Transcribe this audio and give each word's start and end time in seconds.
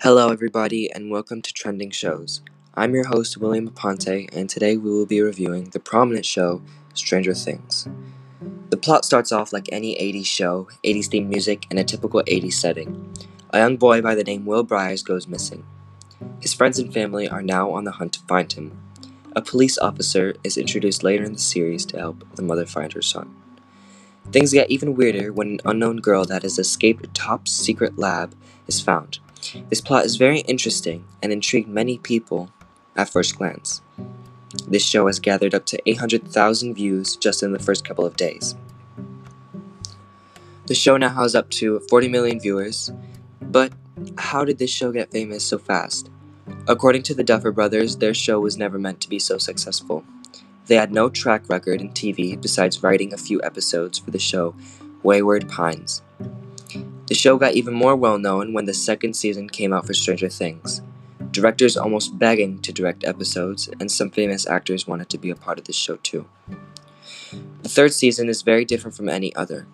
Hello, 0.00 0.28
everybody, 0.28 0.92
and 0.92 1.10
welcome 1.10 1.40
to 1.40 1.54
Trending 1.54 1.90
Shows. 1.90 2.42
I'm 2.74 2.94
your 2.94 3.06
host, 3.06 3.38
William 3.38 3.70
Aponte, 3.70 4.28
and 4.30 4.46
today 4.48 4.76
we 4.76 4.90
will 4.90 5.06
be 5.06 5.22
reviewing 5.22 5.70
the 5.70 5.80
prominent 5.80 6.26
show, 6.26 6.60
Stranger 6.92 7.32
Things. 7.32 7.88
The 8.68 8.76
plot 8.76 9.06
starts 9.06 9.32
off 9.32 9.54
like 9.54 9.70
any 9.72 9.94
80s 9.96 10.26
show 10.26 10.68
80s 10.84 11.08
themed 11.08 11.28
music 11.28 11.66
in 11.70 11.78
a 11.78 11.82
typical 11.82 12.22
80s 12.24 12.52
setting. 12.52 13.10
A 13.50 13.58
young 13.58 13.78
boy 13.78 14.02
by 14.02 14.14
the 14.14 14.22
name 14.22 14.44
Will 14.44 14.64
Byers 14.64 15.02
goes 15.02 15.26
missing. 15.26 15.64
His 16.40 16.52
friends 16.52 16.78
and 16.78 16.92
family 16.92 17.26
are 17.26 17.42
now 17.42 17.70
on 17.70 17.84
the 17.84 17.92
hunt 17.92 18.12
to 18.12 18.20
find 18.28 18.52
him. 18.52 18.78
A 19.34 19.40
police 19.40 19.78
officer 19.78 20.34
is 20.44 20.58
introduced 20.58 21.04
later 21.04 21.24
in 21.24 21.32
the 21.32 21.38
series 21.38 21.86
to 21.86 21.98
help 21.98 22.22
the 22.34 22.42
mother 22.42 22.66
find 22.66 22.92
her 22.92 23.02
son. 23.02 23.34
Things 24.30 24.52
get 24.52 24.70
even 24.70 24.94
weirder 24.94 25.32
when 25.32 25.52
an 25.52 25.60
unknown 25.64 26.00
girl 26.00 26.26
that 26.26 26.42
has 26.42 26.58
escaped 26.58 27.06
a 27.06 27.08
top 27.08 27.48
secret 27.48 27.98
lab 27.98 28.34
is 28.66 28.78
found. 28.78 29.20
This 29.68 29.80
plot 29.80 30.04
is 30.04 30.16
very 30.16 30.40
interesting 30.40 31.04
and 31.22 31.32
intrigued 31.32 31.68
many 31.68 31.98
people 31.98 32.50
at 32.96 33.08
first 33.08 33.36
glance. 33.36 33.82
This 34.66 34.84
show 34.84 35.06
has 35.06 35.20
gathered 35.20 35.54
up 35.54 35.66
to 35.66 35.88
800,000 35.88 36.74
views 36.74 37.16
just 37.16 37.42
in 37.42 37.52
the 37.52 37.58
first 37.58 37.84
couple 37.84 38.06
of 38.06 38.16
days. 38.16 38.54
The 40.66 40.74
show 40.74 40.96
now 40.96 41.10
has 41.10 41.34
up 41.34 41.50
to 41.50 41.80
40 41.88 42.08
million 42.08 42.40
viewers, 42.40 42.90
but 43.40 43.72
how 44.18 44.44
did 44.44 44.58
this 44.58 44.70
show 44.70 44.90
get 44.90 45.12
famous 45.12 45.44
so 45.44 45.58
fast? 45.58 46.10
According 46.66 47.04
to 47.04 47.14
the 47.14 47.24
Duffer 47.24 47.52
Brothers, 47.52 47.96
their 47.96 48.14
show 48.14 48.40
was 48.40 48.56
never 48.56 48.78
meant 48.78 49.00
to 49.02 49.08
be 49.08 49.18
so 49.18 49.38
successful. 49.38 50.04
They 50.66 50.76
had 50.76 50.92
no 50.92 51.08
track 51.08 51.48
record 51.48 51.80
in 51.80 51.90
TV 51.90 52.40
besides 52.40 52.82
writing 52.82 53.12
a 53.12 53.18
few 53.18 53.40
episodes 53.42 53.98
for 53.98 54.10
the 54.10 54.18
show 54.18 54.54
Wayward 55.02 55.48
Pines. 55.48 56.02
The 57.06 57.14
show 57.14 57.36
got 57.36 57.54
even 57.54 57.72
more 57.72 57.94
well 57.94 58.18
known 58.18 58.52
when 58.52 58.64
the 58.64 58.74
second 58.74 59.14
season 59.14 59.48
came 59.48 59.72
out 59.72 59.86
for 59.86 59.94
Stranger 59.94 60.28
Things. 60.28 60.82
Directors 61.30 61.76
almost 61.76 62.18
begging 62.18 62.60
to 62.62 62.72
direct 62.72 63.04
episodes, 63.04 63.68
and 63.78 63.90
some 63.90 64.10
famous 64.10 64.46
actors 64.46 64.88
wanted 64.88 65.08
to 65.10 65.18
be 65.18 65.30
a 65.30 65.36
part 65.36 65.58
of 65.58 65.66
this 65.66 65.76
show 65.76 65.96
too. 65.96 66.26
The 67.62 67.68
third 67.68 67.92
season 67.92 68.28
is 68.28 68.42
very 68.42 68.64
different 68.64 68.96
from 68.96 69.08
any 69.08 69.34
other. 69.36 69.66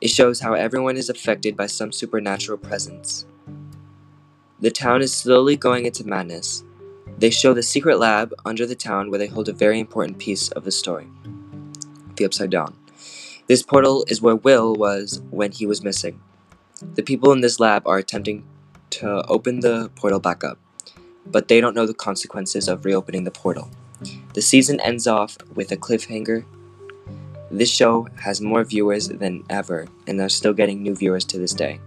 It 0.00 0.10
shows 0.10 0.40
how 0.40 0.52
everyone 0.52 0.96
is 0.96 1.08
affected 1.08 1.56
by 1.56 1.66
some 1.66 1.90
supernatural 1.90 2.58
presence. 2.58 3.26
The 4.60 4.70
town 4.70 5.02
is 5.02 5.12
slowly 5.14 5.56
going 5.56 5.86
into 5.86 6.06
madness. 6.06 6.62
They 7.18 7.30
show 7.30 7.54
the 7.54 7.62
secret 7.62 7.98
lab 7.98 8.32
under 8.44 8.66
the 8.66 8.74
town 8.76 9.10
where 9.10 9.18
they 9.18 9.26
hold 9.26 9.48
a 9.48 9.52
very 9.52 9.80
important 9.80 10.18
piece 10.18 10.48
of 10.50 10.64
the 10.64 10.72
story 10.72 11.08
the 12.16 12.24
Upside 12.24 12.50
Down. 12.50 12.76
This 13.48 13.62
portal 13.62 14.04
is 14.06 14.22
where 14.22 14.36
Will 14.36 14.74
was 14.74 15.20
when 15.30 15.50
he 15.50 15.66
was 15.66 15.82
missing. 15.82 16.20
The 16.82 17.02
people 17.02 17.32
in 17.32 17.40
this 17.40 17.60
lab 17.60 17.86
are 17.86 17.98
attempting 17.98 18.44
to 18.90 19.24
open 19.28 19.60
the 19.60 19.90
portal 19.96 20.20
back 20.20 20.42
up, 20.42 20.58
but 21.26 21.48
they 21.48 21.60
don't 21.60 21.74
know 21.74 21.86
the 21.86 21.94
consequences 21.94 22.68
of 22.68 22.84
reopening 22.84 23.24
the 23.24 23.30
portal. 23.30 23.70
The 24.34 24.42
season 24.42 24.80
ends 24.80 25.06
off 25.06 25.36
with 25.54 25.70
a 25.70 25.76
cliffhanger. 25.76 26.44
This 27.50 27.70
show 27.70 28.08
has 28.22 28.40
more 28.40 28.64
viewers 28.64 29.08
than 29.08 29.44
ever, 29.48 29.86
and 30.06 30.18
they're 30.18 30.28
still 30.28 30.52
getting 30.52 30.82
new 30.82 30.94
viewers 30.94 31.24
to 31.26 31.38
this 31.38 31.54
day. 31.54 31.80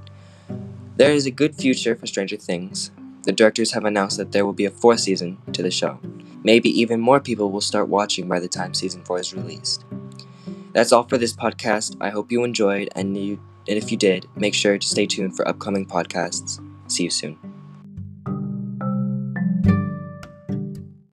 There 0.96 1.12
is 1.12 1.26
a 1.26 1.32
good 1.32 1.56
future 1.56 1.96
for 1.96 2.08
Stranger 2.08 2.38
Things. 2.38 2.92
The 3.24 3.34
directors 3.34 3.74
have 3.74 3.84
announced 3.84 4.18
that 4.18 4.32
there 4.32 4.46
will 4.46 4.54
be 4.54 4.66
a 4.66 4.72
fourth 4.72 5.02
season 5.02 5.38
to 5.52 5.62
the 5.62 5.70
show. 5.70 6.00
Maybe 6.44 6.70
even 6.70 7.02
more 7.02 7.20
people 7.20 7.52
will 7.52 7.62
start 7.62 7.90
watching 7.90 8.28
by 8.28 8.40
the 8.40 8.48
time 8.48 8.74
season 8.74 9.04
4 9.04 9.20
is 9.20 9.34
released. 9.34 9.84
That's 10.72 10.94
all 10.94 11.04
for 11.04 11.18
this 11.18 11.34
podcast. 11.34 11.98
I 12.00 12.10
hope 12.10 12.32
you 12.32 12.44
enjoyed 12.44 12.90
and 12.96 13.18
you 13.18 13.40
and 13.68 13.78
if 13.78 13.92
you 13.92 13.98
did, 13.98 14.28
make 14.36 14.54
sure 14.54 14.78
to 14.78 14.88
stay 14.88 15.06
tuned 15.06 15.36
for 15.36 15.48
upcoming 15.48 15.86
podcasts. 15.86 16.62
See 16.88 17.04
you 17.04 17.10
soon. 17.10 17.57